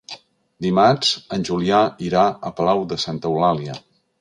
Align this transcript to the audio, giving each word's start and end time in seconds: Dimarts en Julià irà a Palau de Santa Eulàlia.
Dimarts 0.65 1.11
en 1.37 1.45
Julià 1.51 1.83
irà 2.09 2.25
a 2.27 2.53
Palau 2.61 2.85
de 2.95 2.99
Santa 3.05 3.33
Eulàlia. 3.35 3.79